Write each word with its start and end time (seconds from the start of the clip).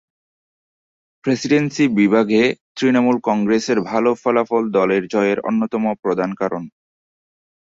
Presidency 1.25 1.85
বিভাগে 1.97 2.41
তৃণমূল 2.77 3.17
কংগ্রেসের 3.23 3.79
ভালো 3.89 4.11
ফলাফল 4.21 4.63
দলের 4.77 5.03
জয়ের 5.13 5.39
অন্যতম 5.49 5.83
প্রধান 6.03 6.29
কারণ। 6.33 6.63